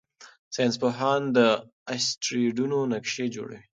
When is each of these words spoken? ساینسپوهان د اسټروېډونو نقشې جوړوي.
ساینسپوهان 0.55 1.21
د 1.37 1.39
اسټروېډونو 1.93 2.77
نقشې 2.93 3.25
جوړوي. 3.35 3.61